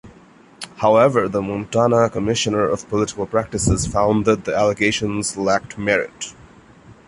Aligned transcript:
However, 0.77 1.27
the 1.29 1.43
Montana 1.43 2.09
Commissioner 2.09 2.63
of 2.67 2.89
Political 2.89 3.27
Practices 3.27 3.85
found 3.85 4.25
that 4.25 4.45
the 4.45 4.55
allegations 4.57 5.37
lacked 5.37 5.77
merit. 5.77 6.33